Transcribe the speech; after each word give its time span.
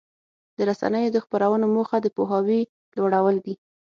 د 0.57 0.59
رسنیو 0.69 1.13
د 1.13 1.17
خپرونو 1.23 1.65
موخه 1.75 1.97
د 2.01 2.07
پوهاوي 2.15 2.61
لوړول 2.97 3.35
دي. 3.45 3.55